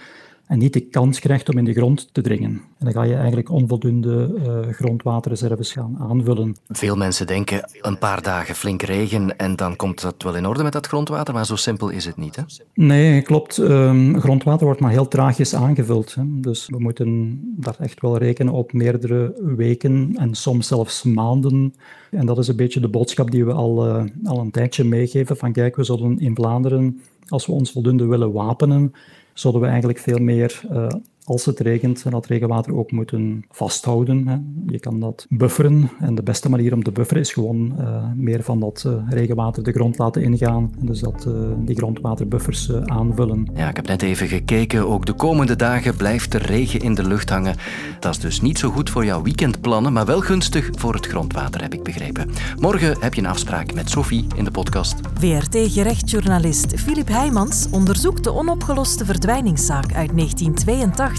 En 0.51 0.57
niet 0.57 0.73
de 0.73 0.79
kans 0.79 1.19
krijgt 1.19 1.49
om 1.49 1.57
in 1.57 1.65
de 1.65 1.73
grond 1.73 2.13
te 2.13 2.21
dringen. 2.21 2.51
En 2.51 2.85
dan 2.85 2.91
ga 2.91 3.03
je 3.03 3.15
eigenlijk 3.15 3.49
onvoldoende 3.49 4.33
uh, 4.45 4.73
grondwaterreserves 4.73 5.71
gaan 5.71 5.97
aanvullen. 5.99 6.55
Veel 6.67 6.95
mensen 6.95 7.27
denken 7.27 7.69
een 7.81 7.97
paar 7.97 8.21
dagen 8.21 8.55
flink 8.55 8.81
regen 8.81 9.37
en 9.37 9.55
dan 9.55 9.75
komt 9.75 10.01
dat 10.01 10.23
wel 10.23 10.35
in 10.35 10.47
orde 10.47 10.63
met 10.63 10.73
dat 10.73 10.87
grondwater, 10.87 11.33
maar 11.33 11.45
zo 11.45 11.55
simpel 11.55 11.89
is 11.89 12.05
het 12.05 12.17
niet. 12.17 12.35
Hè? 12.35 12.43
Nee, 12.73 13.21
klopt. 13.21 13.57
Um, 13.57 14.19
grondwater 14.19 14.65
wordt 14.65 14.81
maar 14.81 14.91
heel 14.91 15.07
traagjes 15.07 15.55
aangevuld. 15.55 16.15
Hè. 16.15 16.23
Dus 16.25 16.67
we 16.69 16.79
moeten 16.79 17.39
daar 17.57 17.75
echt 17.79 18.01
wel 18.01 18.17
rekenen 18.17 18.53
op 18.53 18.73
meerdere 18.73 19.33
weken 19.55 20.13
en 20.15 20.35
soms 20.35 20.67
zelfs 20.67 21.03
maanden. 21.03 21.73
En 22.09 22.25
dat 22.25 22.37
is 22.37 22.47
een 22.47 22.55
beetje 22.55 22.79
de 22.79 22.89
boodschap 22.89 23.31
die 23.31 23.45
we 23.45 23.53
al, 23.53 23.87
uh, 23.87 24.03
al 24.23 24.39
een 24.39 24.51
tijdje 24.51 24.83
meegeven. 24.83 25.37
Van 25.37 25.51
kijk, 25.51 25.75
we 25.75 25.83
zullen 25.83 26.19
in 26.19 26.35
Vlaanderen, 26.35 27.01
als 27.27 27.45
we 27.45 27.51
ons 27.51 27.71
voldoende 27.71 28.05
willen 28.05 28.31
wapenen, 28.31 28.93
zullen 29.33 29.61
we 29.61 29.67
eigenlijk 29.67 29.99
veel 29.99 30.17
meer 30.17 30.61
uh, 30.71 30.87
als 31.23 31.45
het 31.45 31.59
regent 31.59 32.03
en 32.05 32.11
dat 32.11 32.25
regenwater 32.25 32.75
ook 32.75 32.91
moeten 32.91 33.45
vasthouden. 33.49 34.27
Hè. 34.27 34.37
Je 34.65 34.79
kan 34.79 34.99
dat 34.99 35.25
bufferen 35.29 35.89
en 35.99 36.15
de 36.15 36.23
beste 36.23 36.49
manier 36.49 36.73
om 36.73 36.83
te 36.83 36.91
bufferen 36.91 37.21
is 37.21 37.33
gewoon 37.33 37.73
uh, 37.79 38.11
meer 38.15 38.43
van 38.43 38.59
dat 38.59 38.83
uh, 38.87 38.93
regenwater 39.09 39.63
de 39.63 39.71
grond 39.71 39.97
laten 39.97 40.23
ingaan. 40.23 40.71
En 40.79 40.85
dus 40.85 40.99
dat 40.99 41.25
uh, 41.27 41.33
die 41.57 41.75
grondwaterbuffers 41.75 42.73
aanvullen. 42.73 43.47
Ja, 43.53 43.69
ik 43.69 43.75
heb 43.75 43.87
net 43.87 44.01
even 44.01 44.27
gekeken. 44.27 44.87
Ook 44.87 45.05
de 45.05 45.13
komende 45.13 45.55
dagen 45.55 45.95
blijft 45.95 46.33
er 46.33 46.41
regen 46.41 46.79
in 46.79 46.93
de 46.93 47.07
lucht 47.07 47.29
hangen. 47.29 47.55
Dat 47.99 48.11
is 48.11 48.19
dus 48.19 48.41
niet 48.41 48.59
zo 48.59 48.69
goed 48.69 48.89
voor 48.89 49.05
jouw 49.05 49.21
weekendplannen, 49.21 49.93
maar 49.93 50.05
wel 50.05 50.21
gunstig 50.21 50.69
voor 50.71 50.93
het 50.93 51.05
grondwater, 51.07 51.61
heb 51.61 51.73
ik 51.73 51.83
begrepen. 51.83 52.29
Morgen 52.59 52.95
heb 52.99 53.13
je 53.13 53.21
een 53.21 53.27
afspraak 53.27 53.73
met 53.73 53.89
Sophie 53.89 54.25
in 54.35 54.43
de 54.43 54.51
podcast. 54.51 54.95
VRT-gerechtsjournalist 55.19 56.79
Filip 56.79 57.07
Heijmans 57.07 57.67
onderzoekt 57.71 58.23
de 58.23 58.33
onopgeloste 58.33 59.05
verdwijningszaak 59.05 59.93
uit 59.93 60.11
1982 60.15 61.10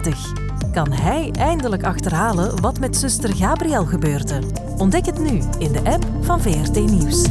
kan 0.73 0.93
hij 0.93 1.31
eindelijk 1.39 1.83
achterhalen 1.85 2.61
wat 2.61 2.79
met 2.79 2.97
zuster 2.97 3.35
Gabriel 3.37 3.85
gebeurde. 3.87 4.41
Ontdek 4.77 5.07
het 5.07 5.19
nu 5.19 5.43
in 5.59 5.73
de 5.73 5.81
app 5.85 6.07
van 6.21 6.41
VRT 6.41 6.75
Nieuws. 6.75 7.29